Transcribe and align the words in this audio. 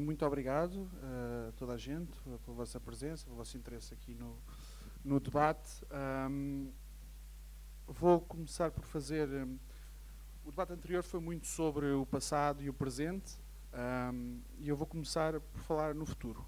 muito 0.00 0.24
obrigado 0.24 0.90
a 1.02 1.52
toda 1.52 1.74
a 1.74 1.76
gente 1.76 2.10
pela 2.22 2.56
vossa 2.56 2.80
presença, 2.80 3.24
pelo 3.24 3.36
vosso 3.36 3.56
interesse 3.56 3.92
aqui 3.94 4.14
no, 4.14 4.36
no 5.04 5.20
debate. 5.20 5.84
Um, 6.28 6.70
vou 7.86 8.20
começar 8.20 8.70
por 8.70 8.84
fazer. 8.84 9.28
Um, 9.28 9.58
o 10.44 10.50
debate 10.50 10.72
anterior 10.72 11.02
foi 11.02 11.20
muito 11.20 11.46
sobre 11.46 11.90
o 11.92 12.06
passado 12.06 12.62
e 12.62 12.70
o 12.70 12.74
presente, 12.74 13.38
um, 14.12 14.40
e 14.58 14.68
eu 14.68 14.76
vou 14.76 14.86
começar 14.86 15.38
por 15.38 15.60
falar 15.60 15.94
no 15.94 16.06
futuro. 16.06 16.44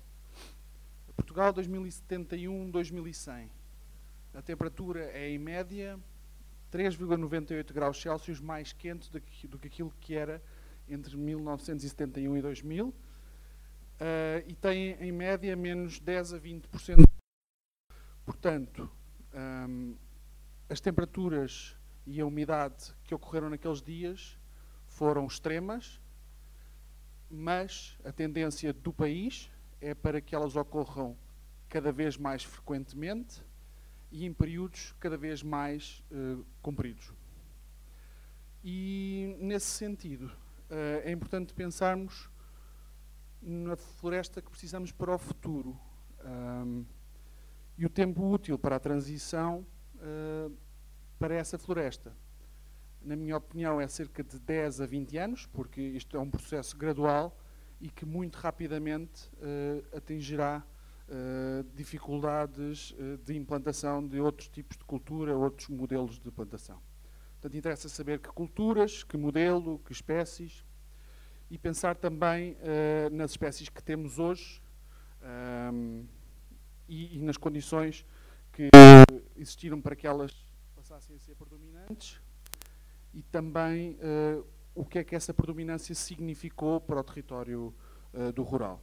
Portugal 1.14 1.52
2071-2100. 1.52 3.48
A 4.34 4.40
temperatura 4.40 5.10
é, 5.12 5.28
em 5.28 5.38
média, 5.38 6.00
3,98 6.72 7.72
graus 7.72 8.00
Celsius 8.00 8.40
mais 8.40 8.72
quente 8.72 9.12
do 9.12 9.20
que, 9.20 9.46
do 9.46 9.58
que 9.58 9.66
aquilo 9.66 9.92
que 10.00 10.14
era 10.14 10.42
entre 10.88 11.16
1971 11.16 12.36
e 12.36 12.42
2000 12.42 12.94
uh, 14.02 14.44
e 14.46 14.54
tem 14.54 14.96
em 15.00 15.12
média 15.12 15.54
menos 15.54 16.00
10 16.00 16.34
a 16.34 16.40
20%. 16.40 17.04
Portanto, 18.24 18.90
um, 19.32 19.38
ehm, 19.38 19.94
as 20.68 20.80
temperaturas 20.80 21.76
e 22.06 22.20
a 22.20 22.26
umidade 22.26 22.94
que 23.04 23.14
ocorreram 23.14 23.50
naqueles 23.50 23.80
dias 23.80 24.38
foram 24.86 25.26
extremas, 25.26 26.00
mas 27.30 27.98
a 28.04 28.12
tendência 28.12 28.72
do 28.72 28.92
país 28.92 29.50
é 29.80 29.94
para 29.94 30.20
que 30.20 30.34
elas 30.34 30.54
ocorram 30.54 31.16
cada 31.68 31.90
vez 31.90 32.16
mais 32.16 32.44
frequentemente 32.44 33.42
e 34.10 34.24
em 34.24 34.32
períodos 34.32 34.94
cada 35.00 35.16
vez 35.16 35.42
mais 35.42 36.04
uh, 36.10 36.44
compridos. 36.60 37.12
E, 38.62 39.36
nesse 39.40 39.66
sentido, 39.66 40.26
uh, 40.26 41.02
é 41.02 41.10
importante 41.10 41.52
pensarmos 41.52 42.30
na 43.42 43.76
floresta 43.76 44.40
que 44.40 44.50
precisamos 44.50 44.92
para 44.92 45.14
o 45.14 45.18
futuro. 45.18 45.78
Um, 46.24 46.84
e 47.76 47.84
o 47.84 47.90
tempo 47.90 48.24
útil 48.30 48.58
para 48.58 48.76
a 48.76 48.80
transição 48.80 49.66
uh, 49.96 50.56
para 51.18 51.34
essa 51.34 51.58
floresta. 51.58 52.14
Na 53.00 53.16
minha 53.16 53.36
opinião, 53.36 53.80
é 53.80 53.88
cerca 53.88 54.22
de 54.22 54.38
10 54.38 54.80
a 54.80 54.86
20 54.86 55.18
anos, 55.18 55.46
porque 55.46 55.80
isto 55.80 56.16
é 56.16 56.20
um 56.20 56.30
processo 56.30 56.76
gradual 56.76 57.36
e 57.80 57.90
que 57.90 58.06
muito 58.06 58.36
rapidamente 58.36 59.28
uh, 59.34 59.96
atingirá 59.96 60.64
uh, 61.08 61.64
dificuldades 61.74 62.94
de 63.24 63.36
implantação 63.36 64.06
de 64.06 64.20
outros 64.20 64.48
tipos 64.48 64.76
de 64.76 64.84
cultura, 64.84 65.36
outros 65.36 65.68
modelos 65.68 66.20
de 66.20 66.30
plantação. 66.30 66.80
Portanto, 67.32 67.56
interessa 67.56 67.88
saber 67.88 68.20
que 68.20 68.28
culturas, 68.28 69.02
que 69.02 69.16
modelo, 69.16 69.80
que 69.80 69.90
espécies, 69.90 70.64
e 71.52 71.58
pensar 71.58 71.94
também 71.96 72.52
uh, 72.52 73.14
nas 73.14 73.32
espécies 73.32 73.68
que 73.68 73.82
temos 73.82 74.18
hoje 74.18 74.62
um, 75.70 76.06
e, 76.88 77.18
e, 77.18 77.20
nas 77.20 77.36
condições 77.36 78.06
que 78.50 78.70
existiram 79.36 79.78
para 79.78 79.94
que 79.94 80.06
elas 80.06 80.32
passassem 80.74 81.14
a 81.14 81.18
ser 81.18 81.34
predominantes 81.34 82.18
e 83.12 83.22
também 83.24 83.98
uh, 84.00 84.46
o 84.74 84.82
que 84.82 84.98
é 84.98 85.04
que 85.04 85.14
essa 85.14 85.34
predominância 85.34 85.94
significou 85.94 86.80
para 86.80 87.00
o 87.00 87.04
território 87.04 87.74
uh, 88.14 88.32
do 88.32 88.42
rural. 88.42 88.80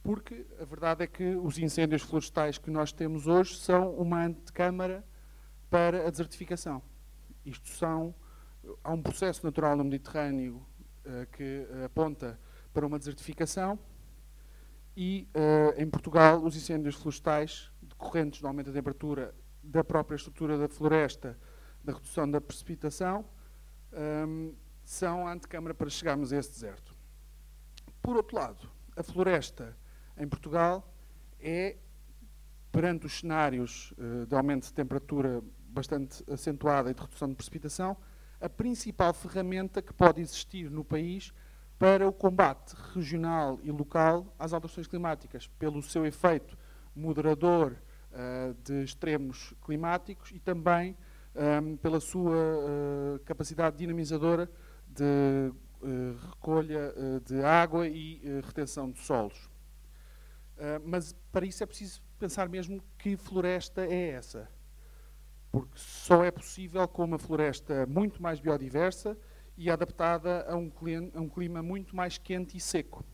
Porque 0.00 0.46
a 0.60 0.64
verdade 0.64 1.02
é 1.02 1.08
que 1.08 1.34
os 1.34 1.58
incêndios 1.58 2.02
florestais 2.02 2.56
que 2.56 2.70
nós 2.70 2.92
temos 2.92 3.26
hoje 3.26 3.56
são 3.56 3.96
uma 3.96 4.26
antecâmara 4.26 5.04
para 5.68 6.06
a 6.06 6.10
desertificação. 6.10 6.80
Isto 7.44 7.68
são, 7.68 8.14
há 8.84 8.92
um 8.92 9.02
processo 9.02 9.44
natural 9.44 9.76
no 9.76 9.82
Mediterrâneo 9.82 10.64
que 11.32 11.66
aponta 11.84 12.38
para 12.72 12.86
uma 12.86 12.98
desertificação 12.98 13.78
e 14.96 15.28
uh, 15.34 15.80
em 15.80 15.88
Portugal 15.88 16.42
os 16.42 16.56
incêndios 16.56 16.94
florestais 16.96 17.70
decorrentes 17.80 18.40
do 18.40 18.46
aumento 18.46 18.66
da 18.66 18.72
temperatura 18.72 19.34
da 19.62 19.82
própria 19.82 20.16
estrutura 20.16 20.58
da 20.58 20.68
floresta, 20.68 21.38
da 21.82 21.92
redução 21.92 22.28
da 22.30 22.40
precipitação, 22.40 23.24
ehm, 23.92 24.52
são 24.82 25.26
a 25.26 25.32
antecâmara 25.32 25.72
para 25.72 25.88
chegarmos 25.88 26.32
a 26.32 26.36
esse 26.36 26.50
deserto. 26.50 26.96
Por 28.02 28.16
outro 28.16 28.36
lado, 28.36 28.68
a 28.96 29.02
floresta 29.04 29.76
em 30.18 30.26
Portugal 30.26 30.92
é, 31.38 31.76
perante 32.72 33.06
os 33.06 33.20
cenários 33.20 33.92
uh, 33.92 34.26
de 34.26 34.34
aumento 34.34 34.64
de 34.64 34.72
temperatura 34.72 35.42
bastante 35.68 36.24
acentuada 36.30 36.90
e 36.90 36.94
de 36.94 37.00
redução 37.00 37.28
de 37.28 37.36
precipitação, 37.36 37.96
a 38.42 38.48
principal 38.48 39.14
ferramenta 39.14 39.80
que 39.80 39.92
pode 39.92 40.20
existir 40.20 40.68
no 40.68 40.84
país 40.84 41.32
para 41.78 42.08
o 42.08 42.12
combate 42.12 42.74
regional 42.92 43.60
e 43.62 43.70
local 43.70 44.34
às 44.36 44.52
alterações 44.52 44.88
climáticas, 44.88 45.46
pelo 45.58 45.80
seu 45.80 46.04
efeito 46.04 46.58
moderador 46.94 47.76
uh, 48.10 48.54
de 48.62 48.82
extremos 48.82 49.54
climáticos 49.64 50.32
e 50.32 50.40
também 50.40 50.96
um, 51.34 51.40
ehm, 51.40 51.76
pela 51.76 52.00
sua 52.00 52.34
uh, 52.34 53.18
capacidade 53.24 53.78
dinamizadora 53.78 54.50
de 54.88 55.52
uh, 55.80 56.16
recolha 56.30 56.92
de 57.24 57.42
água 57.42 57.86
e 57.86 58.20
retenção 58.44 58.90
de 58.90 58.98
solos. 59.00 59.50
mas 60.84 61.14
para 61.32 61.46
isso 61.46 61.62
é 61.62 61.66
preciso 61.66 62.02
pensar 62.18 62.48
mesmo 62.48 62.82
que 62.98 63.16
floresta 63.16 63.84
é 63.84 64.10
essa 64.10 64.48
porque 65.52 65.76
só 65.76 66.24
é 66.24 66.30
possível 66.30 66.88
com 66.88 67.04
uma 67.04 67.18
floresta 67.18 67.86
muito 67.86 68.22
mais 68.22 68.40
biodiversa 68.40 69.16
e 69.54 69.70
adaptada 69.70 70.46
a 70.48 70.56
um, 70.56 70.70
clima, 70.70 71.10
a 71.14 71.20
um 71.20 71.28
clima 71.28 71.62
muito 71.62 71.94
mais 71.94 72.16
quente 72.16 72.56
e 72.56 72.60
seco. 72.60 73.04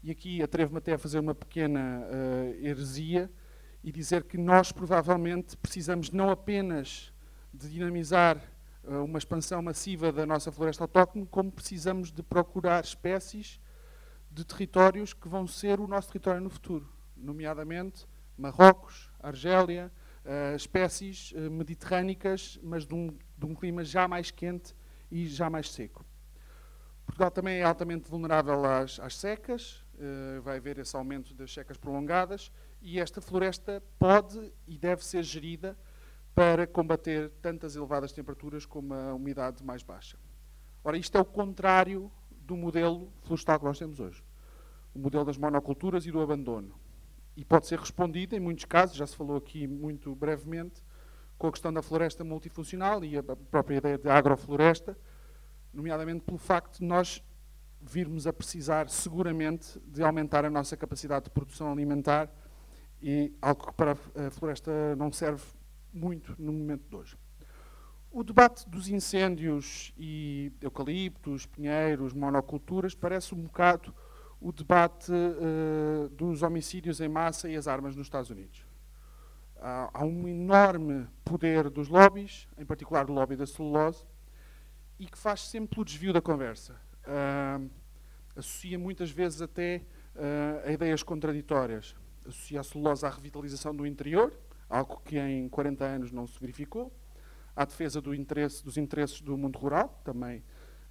E 0.00 0.12
aqui 0.12 0.40
atrevo-me 0.40 0.78
até 0.78 0.92
a 0.92 0.98
fazer 0.98 1.18
uma 1.18 1.34
pequena 1.34 2.06
uh, 2.06 2.64
heresia 2.64 3.28
e 3.82 3.90
dizer 3.90 4.22
que 4.22 4.38
nós 4.38 4.70
provavelmente 4.70 5.56
precisamos 5.56 6.12
não 6.12 6.30
apenas 6.30 7.12
de 7.52 7.68
dinamizar 7.68 8.40
uh, 8.84 9.04
uma 9.04 9.18
expansão 9.18 9.60
massiva 9.60 10.12
da 10.12 10.24
nossa 10.24 10.52
floresta 10.52 10.84
autóctone, 10.84 11.26
como 11.26 11.50
precisamos 11.50 12.12
de 12.12 12.22
procurar 12.22 12.84
espécies 12.84 13.60
de 14.30 14.44
territórios 14.44 15.12
que 15.12 15.28
vão 15.28 15.48
ser 15.48 15.80
o 15.80 15.88
nosso 15.88 16.08
território 16.08 16.40
no 16.40 16.50
futuro, 16.50 16.88
nomeadamente 17.16 18.06
Marrocos, 18.38 19.10
Argélia, 19.18 19.90
uh, 20.26 20.56
espécies 20.56 21.32
uh, 21.32 21.50
mediterrânicas, 21.50 22.58
mas 22.62 22.84
de 22.84 22.94
um, 22.94 23.16
de 23.38 23.46
um, 23.46 23.54
clima 23.54 23.84
já 23.84 24.06
mais 24.08 24.30
quente 24.30 24.74
e 25.10 25.26
já 25.26 25.48
mais 25.48 25.70
seco. 25.70 26.04
Portugal 27.06 27.30
também 27.30 27.58
é 27.58 27.62
altamente 27.62 28.10
vulnerável 28.10 28.64
às, 28.64 28.98
às 28.98 29.16
secas, 29.16 29.84
uh, 29.94 30.42
vai 30.42 30.56
haver 30.56 30.78
esse 30.78 30.96
aumento 30.96 31.32
das 31.32 31.52
secas 31.52 31.76
prolongadas, 31.76 32.50
e 32.82 33.00
esta 33.00 33.20
floresta 33.20 33.82
pode 33.98 34.52
e 34.66 34.76
deve 34.76 35.04
ser 35.04 35.22
gerida 35.22 35.78
para 36.34 36.66
combater 36.66 37.30
tantas 37.40 37.76
elevadas 37.76 38.12
temperaturas 38.12 38.66
como 38.66 38.92
a 38.92 39.14
umidade 39.14 39.64
mais 39.64 39.82
baixa. 39.82 40.18
Ora, 40.84 40.98
isto 40.98 41.16
é 41.16 41.20
o 41.20 41.24
contrário 41.24 42.12
do 42.30 42.56
modelo 42.56 43.10
florestal 43.22 43.58
que 43.58 43.64
nós 43.64 43.78
temos 43.78 43.98
hoje. 43.98 44.22
O 44.94 44.98
modelo 44.98 45.24
das 45.24 45.38
monoculturas 45.38 46.06
e 46.06 46.10
do 46.10 46.20
abandono 46.20 46.85
e 47.36 47.44
pode 47.44 47.66
ser 47.66 47.78
respondida, 47.78 48.34
em 48.34 48.40
muitos 48.40 48.64
casos, 48.64 48.96
já 48.96 49.06
se 49.06 49.14
falou 49.14 49.36
aqui 49.36 49.66
muito 49.66 50.14
brevemente, 50.14 50.82
com 51.36 51.48
a 51.48 51.52
questão 51.52 51.72
da 51.72 51.82
floresta 51.82 52.24
multifuncional 52.24 53.04
e 53.04 53.18
a 53.18 53.22
própria 53.22 53.76
ideia 53.76 53.98
de 53.98 54.08
agrofloresta, 54.08 54.98
nomeadamente 55.72 56.24
pelo 56.24 56.38
facto 56.38 56.78
de 56.78 56.84
nós 56.84 57.22
virmos 57.80 58.26
a 58.26 58.32
precisar 58.32 58.88
seguramente 58.88 59.78
de 59.86 60.02
aumentar 60.02 60.46
a 60.46 60.50
nossa 60.50 60.76
capacidade 60.76 61.26
de 61.26 61.30
produção 61.30 61.70
alimentar 61.70 62.30
e 63.02 63.34
algo 63.42 63.66
que 63.66 63.72
para 63.74 63.92
a 63.92 64.30
floresta 64.30 64.96
não 64.96 65.12
serve 65.12 65.44
muito 65.92 66.34
no 66.38 66.52
momento 66.52 66.88
de 66.88 66.96
hoje. 66.96 67.18
O 68.10 68.24
debate 68.24 68.66
dos 68.66 68.88
incêndios 68.88 69.92
e 69.98 70.50
eucaliptos, 70.62 71.44
pinheiros, 71.44 72.14
monoculturas 72.14 72.94
parece 72.94 73.34
um 73.34 73.42
bocado 73.42 73.94
o 74.46 74.52
debate 74.52 75.10
uh, 75.10 76.08
dos 76.10 76.40
homicídios 76.44 77.00
em 77.00 77.08
massa 77.08 77.48
e 77.48 77.56
as 77.56 77.66
armas 77.66 77.96
nos 77.96 78.06
Estados 78.06 78.30
Unidos. 78.30 78.64
Há, 79.56 79.90
há, 79.92 80.04
um 80.04 80.28
enorme 80.28 81.08
poder 81.24 81.68
dos 81.68 81.88
lobbies, 81.88 82.46
em 82.56 82.64
particular 82.64 83.10
o 83.10 83.12
lobby 83.12 83.34
da 83.34 83.44
celulose, 83.44 84.06
e 85.00 85.06
que 85.06 85.18
faz 85.18 85.48
sempre 85.48 85.80
o 85.80 85.84
desvio 85.84 86.12
da 86.12 86.20
conversa. 86.20 86.76
Uh, 87.02 87.68
associa 88.36 88.78
muitas 88.78 89.10
vezes 89.10 89.42
até 89.42 89.82
uh, 90.14 90.68
a 90.68 90.70
ideias 90.70 91.02
contraditórias. 91.02 91.96
Associa 92.24 92.60
a 92.60 92.62
celulose 92.62 93.04
à 93.04 93.10
revitalização 93.10 93.74
do 93.74 93.84
interior, 93.84 94.32
algo 94.70 95.02
que 95.04 95.18
em 95.18 95.48
40 95.48 95.84
anos 95.84 96.12
não 96.12 96.24
se 96.24 96.38
verificou, 96.38 96.92
à 97.56 97.64
defesa 97.64 98.00
do 98.00 98.14
interesse, 98.14 98.62
dos 98.64 98.76
interesses 98.76 99.20
do 99.20 99.36
mundo 99.36 99.58
rural, 99.58 100.00
também 100.04 100.44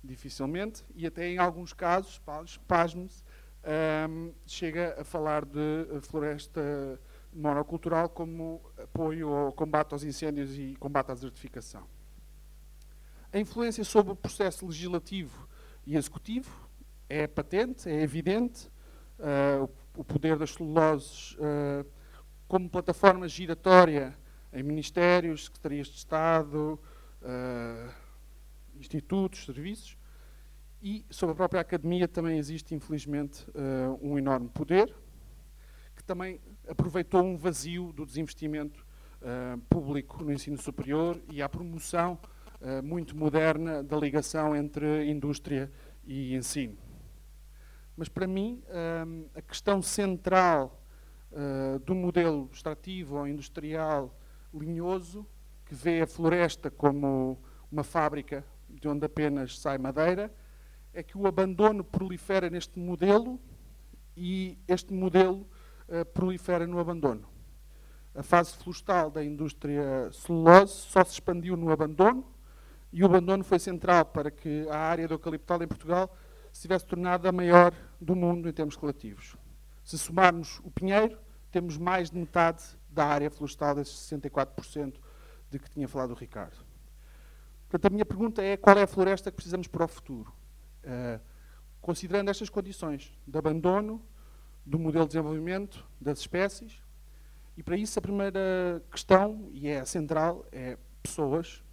dificilmente, 0.03 0.83
e 0.93 1.07
até 1.07 1.29
em 1.29 1.37
alguns 1.37 1.71
casos, 1.71 2.21
pasme-se, 2.67 3.23
um, 3.65 4.31
chega 4.45 4.95
a 4.99 5.03
falar 5.03 5.43
de 5.45 5.87
floresta 6.01 6.99
monocultural 7.33 8.07
como 8.09 8.61
apoio 8.77 9.29
ao 9.33 9.51
combate 9.51 9.93
aos 9.93 10.03
incêndios 10.03 10.57
e 10.57 10.75
combate 10.79 11.11
à 11.11 11.13
desertificação. 11.13 11.85
A 13.33 13.39
influência 13.39 13.83
sobre 13.83 14.13
o 14.13 14.15
processo 14.15 14.65
legislativo 14.65 15.47
e 15.85 15.97
executivo 15.97 16.69
é 17.09 17.27
patente, 17.27 17.89
é 17.89 18.01
evidente, 18.01 18.69
uh, 19.19 19.63
o, 19.95 20.01
o, 20.01 20.03
poder 20.03 20.37
das 20.37 20.51
celuloses 20.51 21.33
uh, 21.33 21.85
como 22.47 22.69
plataforma 22.69 23.27
giratória 23.27 24.17
em 24.53 24.63
ministérios, 24.63 25.45
secretarias 25.45 25.87
de 25.87 25.97
Estado, 25.97 26.79
uh, 27.21 27.91
institutos, 28.79 29.43
serviços, 29.43 29.97
e 30.85 31.03
sobre 31.09 31.33
a 31.33 31.35
própria 31.35 31.61
academia 31.61 32.07
também 32.07 32.37
existe, 32.37 32.75
infelizmente, 32.75 33.43
um 33.99 34.19
enorme 34.19 34.49
poder, 34.49 34.95
que 35.95 36.03
também 36.03 36.39
aproveitou 36.67 37.23
um 37.23 37.35
vazio 37.35 37.91
do 37.91 38.05
desinvestimento 38.05 38.85
público 39.67 40.23
no 40.23 40.31
ensino 40.31 40.61
superior 40.61 41.19
e 41.31 41.41
à 41.41 41.49
promoção 41.49 42.19
muito 42.83 43.17
moderna 43.17 43.81
da 43.81 43.97
ligação 43.97 44.55
entre 44.55 45.09
indústria 45.09 45.71
e 46.05 46.35
ensino. 46.35 46.77
Mas 47.97 48.07
para 48.07 48.27
mim, 48.27 48.61
a 49.33 49.41
questão 49.41 49.81
central 49.81 50.85
uh, 51.31 51.79
do 51.79 51.95
modelo 51.95 52.47
extrativo 52.53 53.15
ou 53.15 53.27
industrial 53.27 54.15
linhoso, 54.53 55.25
que 55.65 55.73
vê 55.73 56.01
a 56.01 56.07
floresta 56.07 56.69
como 56.69 57.41
uma 57.71 57.83
fábrica 57.83 58.45
de 58.69 58.87
onde 58.87 59.03
apenas 59.03 59.57
sai 59.57 59.79
madeira, 59.79 60.31
é 60.95 61.03
que 61.03 61.17
o 61.17 61.27
abandono 61.27 61.83
prolifera 61.83 62.49
neste 62.49 62.79
modelo 62.79 63.39
e 64.15 64.57
este 64.67 64.93
modelo 64.93 65.45
uh, 65.89 66.05
prolifera 66.13 66.65
no 66.65 66.79
abandono. 66.79 67.27
A 68.15 68.23
fase 68.23 68.55
florestal 68.55 69.11
da 69.11 69.23
indústria 69.23 70.09
celulose 70.13 70.73
só 70.73 71.03
se 71.03 71.11
expandiu 71.11 71.57
no 71.57 71.69
abandono 71.69 72.25
e 72.93 73.03
o 73.03 73.05
abandono 73.05 73.43
foi 73.43 73.59
central 73.59 74.05
para 74.05 74.31
que 74.31 74.65
a 74.69 74.77
área 74.77 75.05
do 75.05 75.15
eucaliptal 75.15 75.61
em 75.61 75.67
Portugal 75.67 76.15
se 76.49 76.61
tivesse 76.61 76.85
tornado 76.85 77.27
a 77.27 77.31
maior 77.33 77.73
do 77.99 78.15
mundo 78.15 78.47
em 78.47 78.53
termos 78.53 78.77
relativos. 78.77 79.35
Se 79.83 79.97
somarmos 79.97 80.61
o 80.63 80.71
pinheiro, 80.71 81.19
temos 81.51 81.77
mais 81.77 82.09
de 82.09 82.17
metade 82.17 82.63
da 82.89 83.05
área 83.05 83.29
florestal, 83.29 83.75
desses 83.75 84.09
64% 84.09 84.95
de 85.51 85.59
que 85.59 85.69
tinha 85.69 85.87
falado 85.87 86.11
o 86.11 86.15
Ricardo. 86.15 86.55
Portanto, 87.67 87.91
a 87.91 87.93
minha 87.93 88.05
pergunta 88.05 88.41
é 88.41 88.55
qual 88.55 88.77
é 88.77 88.83
a 88.83 88.87
floresta 88.87 89.29
que 89.29 89.35
precisamos 89.35 89.67
para 89.67 89.83
o 89.83 89.87
futuro? 89.89 90.33
Uh, 90.85 91.19
considerando 91.81 92.29
estas 92.29 92.49
condições 92.49 93.11
de 93.27 93.37
abandono, 93.37 94.01
do 94.65 94.79
modelo 94.79 95.05
de 95.05 95.09
desenvolvimento 95.09 95.85
das 95.99 96.19
espécies, 96.19 96.81
e 97.57 97.63
para 97.63 97.75
isso 97.77 97.97
a 97.99 98.01
primeira 98.01 98.83
questão, 98.91 99.49
e 99.51 99.67
é 99.67 99.79
a 99.79 99.85
central, 99.85 100.45
é 100.51 100.77
pessoas, 101.01 101.63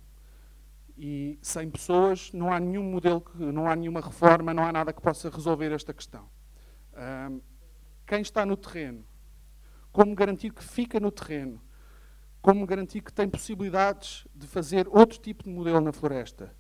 e 0.97 1.39
sem 1.43 1.71
pessoas 1.71 2.31
não 2.33 2.53
há 2.53 2.61
nenhum 2.61 2.85
modelo, 2.85 3.25
não 3.35 3.69
há 3.69 3.75
nenhuma 3.75 4.01
reforma, 4.01 4.53
não 4.53 4.63
há 4.65 4.73
nada 4.73 4.93
que 4.93 5.01
possa 5.01 5.31
resolver 5.31 5.73
esta 5.73 5.93
questão. 5.93 6.29
Quem 8.07 8.21
está 8.21 8.45
no 8.45 8.57
terreno, 8.57 9.05
como 9.91 10.15
garantir 10.15 10.53
que 10.53 10.63
fica 10.63 11.01
no 11.01 11.11
terreno, 11.11 11.61
como 12.43 12.67
garantir 12.67 13.01
que 13.01 13.13
tem 13.13 13.29
possibilidades 13.29 14.27
de 14.35 14.47
fazer 14.47 14.87
outro 14.89 15.19
tipo 15.19 15.45
de 15.45 15.51
modelo 15.51 15.81
na 15.81 15.93
floresta, 15.93 16.55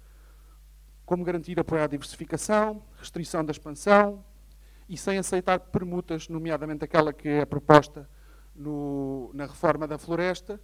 como 1.05 1.25
garantir 1.25 1.59
apoio 1.59 1.83
à 1.83 1.87
diversificação, 1.87 2.83
restrição 2.97 3.45
da 3.45 3.51
expansão 3.51 4.25
e 4.89 4.97
sem 4.97 5.19
aceitar 5.19 5.59
permutas, 5.59 6.29
nomeadamente 6.29 6.85
aquela 6.85 7.13
que 7.13 7.29
é 7.29 7.45
proposta 7.45 8.09
no, 8.55 9.31
na 9.35 9.47
reforma 9.47 9.87
da 9.87 9.99
floresta, 9.99 10.61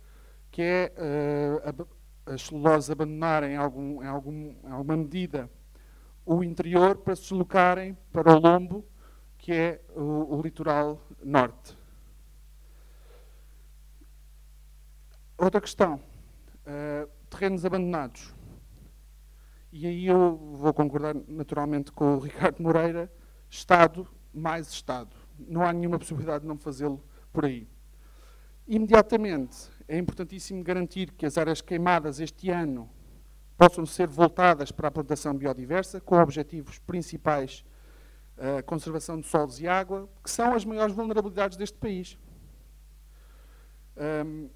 que 0.50 0.62
é 0.62 0.92
uh, 0.96 1.88
as 2.26 2.42
celuloses 2.42 2.90
abandonarem 2.90 3.52
em, 3.52 3.56
algum, 3.56 4.02
em, 4.02 4.06
algum, 4.06 4.54
em 4.64 4.70
alguma 4.70 4.96
medida 4.96 5.50
o 6.24 6.44
interior 6.44 6.96
para 6.96 7.16
se 7.16 7.22
deslocarem 7.22 7.96
para 8.12 8.36
o 8.36 8.38
lombo, 8.38 8.84
que 9.38 9.52
é 9.52 9.80
o, 9.96 10.36
o 10.36 10.42
litoral 10.42 11.00
norte. 11.24 11.76
Outra 15.38 15.60
questão, 15.60 15.94
uh, 16.66 17.08
terrenos 17.30 17.64
abandonados. 17.64 18.34
E 19.70 19.86
aí 19.86 20.06
eu 20.06 20.36
vou 20.54 20.72
concordar 20.72 21.14
naturalmente 21.26 21.92
com 21.92 22.16
o 22.16 22.18
Ricardo 22.18 22.62
Moreira, 22.62 23.12
Estado 23.50 24.08
mais 24.32 24.68
Estado. 24.68 25.14
Não 25.38 25.62
há 25.62 25.72
nenhuma 25.72 25.98
possibilidade 25.98 26.42
de 26.42 26.48
não 26.48 26.56
fazê-lo 26.56 27.04
por 27.32 27.44
aí. 27.44 27.68
Imediatamente, 28.66 29.68
é 29.86 29.98
importantíssimo 29.98 30.62
garantir 30.62 31.12
que 31.12 31.26
as 31.26 31.36
áreas 31.38 31.60
queimadas 31.60 32.20
este 32.20 32.50
ano 32.50 32.88
possam 33.56 33.84
ser 33.84 34.06
voltadas 34.06 34.70
para 34.70 34.88
a 34.88 34.90
plantação 34.90 35.34
biodiversa, 35.34 36.00
com 36.00 36.16
objetivos 36.16 36.78
principais 36.78 37.64
a 38.38 38.62
conservação 38.62 39.20
de 39.20 39.26
solos 39.26 39.60
e 39.60 39.66
água, 39.66 40.08
que 40.22 40.30
são 40.30 40.54
as 40.54 40.64
maiores 40.64 40.94
vulnerabilidades 40.94 41.56
deste 41.56 41.76
país. 41.76 42.16
Um, 43.96 44.48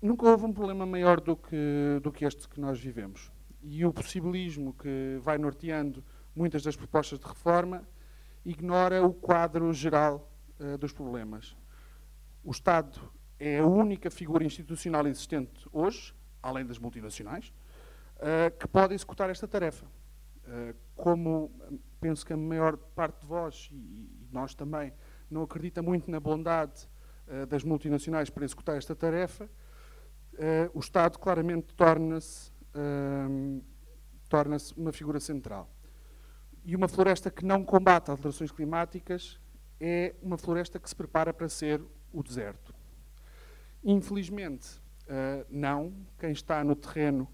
nunca 0.00 0.26
houve 0.26 0.46
um 0.46 0.52
problema 0.52 0.86
maior 0.86 1.20
do 1.20 1.36
que, 1.36 2.00
do 2.02 2.10
que 2.10 2.24
este 2.24 2.48
que 2.48 2.58
nós 2.58 2.80
vivemos. 2.80 3.30
E 3.62 3.84
o 3.84 3.92
possibilismo 3.92 4.72
que 4.72 5.18
vai 5.20 5.36
norteando 5.36 6.02
muitas 6.34 6.62
das 6.62 6.76
propostas 6.76 7.18
de 7.18 7.26
reforma 7.26 7.86
ignora 8.44 9.04
o 9.04 9.12
quadro 9.12 9.72
geral 9.72 10.30
uh, 10.58 10.78
dos 10.78 10.92
problemas. 10.92 11.56
O 12.42 12.50
Estado 12.50 13.00
é 13.38 13.58
a 13.58 13.66
única 13.66 14.10
figura 14.10 14.44
institucional 14.44 15.06
existente 15.06 15.66
hoje, 15.72 16.14
além 16.42 16.64
das 16.64 16.78
multinacionais, 16.78 17.52
uh, 18.16 18.56
que 18.58 18.66
pode 18.66 18.94
executar 18.94 19.28
esta 19.28 19.46
tarefa. 19.46 19.86
Uh, 19.86 20.74
como 20.96 21.50
penso 22.00 22.24
que 22.24 22.32
a 22.32 22.36
maior 22.36 22.76
parte 22.76 23.20
de 23.20 23.26
vós, 23.26 23.68
e, 23.70 23.76
e 23.76 24.28
nós 24.32 24.54
também, 24.54 24.92
não 25.30 25.42
acredita 25.42 25.82
muito 25.82 26.10
na 26.10 26.18
bondade 26.18 26.88
das 27.48 27.62
multinacionais 27.62 28.28
para 28.28 28.44
executar 28.44 28.76
esta 28.76 28.92
tarefa, 28.96 29.48
o 30.74 30.80
Estado 30.80 31.16
claramente 31.16 31.72
torna-se 31.74 32.49
torna 34.28 34.56
uma 34.76 34.92
figura 34.92 35.18
central. 35.20 35.68
E 36.64 36.76
uma 36.76 36.88
floresta 36.88 37.30
que 37.30 37.44
não 37.44 37.64
combate 37.64 38.10
alterações 38.10 38.52
climáticas 38.52 39.40
é 39.80 40.14
uma 40.22 40.36
floresta 40.36 40.78
que 40.78 40.88
se 40.88 40.94
prepara 40.94 41.32
para 41.32 41.48
ser 41.48 41.82
o 42.12 42.22
deserto. 42.22 42.74
Infelizmente, 43.82 44.78
uh, 45.06 45.46
não. 45.48 45.94
Quem 46.18 46.32
está 46.32 46.62
no 46.62 46.76
terreno 46.76 47.28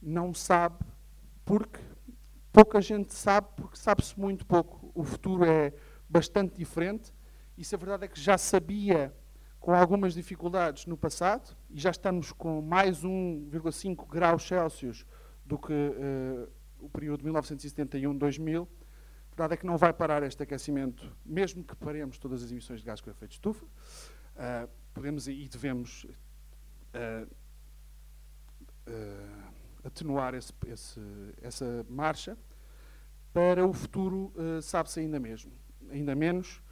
não 0.00 0.34
sabe, 0.34 0.84
porque 1.44 1.80
pouca 2.52 2.80
gente 2.80 3.14
sabe, 3.14 3.48
porque 3.56 3.76
sabe-se 3.76 4.18
muito 4.18 4.44
pouco. 4.44 4.92
O 4.94 5.02
futuro 5.02 5.44
é 5.44 5.72
bastante 6.08 6.56
diferente. 6.56 7.12
E 7.56 7.64
se 7.64 7.74
a 7.74 7.78
verdade 7.78 8.04
é 8.04 8.08
que 8.08 8.20
já 8.20 8.36
sabia 8.36 9.14
com 9.68 9.74
algumas 9.74 10.14
dificuldades 10.14 10.86
no 10.86 10.96
passado, 10.96 11.54
e 11.68 11.78
já 11.78 11.90
estamos 11.90 12.32
com 12.32 12.62
mais 12.62 13.04
1,5 13.04 14.08
graus 14.08 14.42
Celsius 14.48 15.04
do 15.44 15.58
que 15.58 15.74
uh, 15.74 16.50
o 16.78 16.88
período 16.88 17.22
de 17.22 17.28
1971-2000, 17.28 18.62
a 18.62 19.28
verdade 19.28 19.52
é 19.52 19.56
que 19.58 19.66
não 19.66 19.76
vai 19.76 19.92
parar 19.92 20.22
este 20.22 20.42
aquecimento, 20.42 21.14
mesmo 21.22 21.62
que 21.62 21.76
paremos 21.76 22.16
todas 22.16 22.42
as 22.42 22.50
emissões 22.50 22.80
de 22.80 22.86
gás 22.86 23.02
com 23.02 23.10
efeito 23.10 23.32
de 23.32 23.34
estufa. 23.34 23.66
Uh, 23.66 24.70
podemos 24.94 25.28
e 25.28 25.46
devemos 25.46 26.06
uh, 26.94 27.28
atenuar 29.84 30.32
esse, 30.32 30.54
esse, 30.66 31.00
essa 31.42 31.84
marcha, 31.90 32.38
para 33.34 33.66
o 33.66 33.74
futuro 33.74 34.32
sabe-se 34.62 35.00
ainda 35.00 35.20
mesmo, 35.20 35.52
ainda 35.90 36.14
menos, 36.14 36.62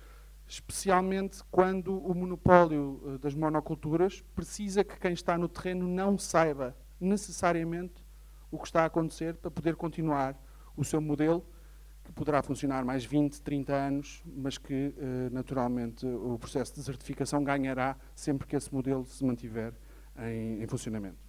especialmente 0.49 1.43
quando 1.51 1.99
o 1.99 2.15
monopólio 2.15 3.19
das 3.21 3.35
monoculturas 3.35 4.23
precisa 4.35 4.85
que 4.85 4.99
quem 4.99 5.13
está 5.13 5.37
no 5.37 5.49
terreno 5.49 5.89
não 5.89 6.17
saiba 6.17 6.77
necessariamente 7.01 8.05
o 8.51 8.59
que 8.59 8.67
está 8.67 8.83
a 8.83 8.87
acontecer 8.87 9.35
para 9.37 9.51
poder 9.51 9.77
continuar 9.77 10.41
o 10.77 10.85
seu 10.85 11.01
modelo 11.01 11.45
que 12.05 12.13
poderá 12.13 12.41
funcionar 12.43 12.85
mais 12.85 13.05
20, 13.05 13.43
30 13.43 13.75
anos, 13.75 14.23
mas 14.25 14.57
que, 14.57 14.95
eh, 14.97 15.29
naturalmente, 15.33 16.07
o 16.07 16.39
processo 16.39 16.73
de 16.73 16.79
desertificação 16.79 17.43
ganhará 17.43 17.97
sempre 18.15 18.47
que 18.47 18.55
esse 18.55 18.73
modelo 18.73 19.05
se 19.05 19.25
mantiver 19.25 19.75
em 20.19 20.67
funcionamento. 20.67 21.26